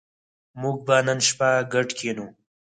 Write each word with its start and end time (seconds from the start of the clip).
موږ 0.61 0.77
به 0.85 0.95
نن 1.07 1.19
شپه 1.27 1.49
ګډ 1.73 1.87
کېنو 1.97 2.27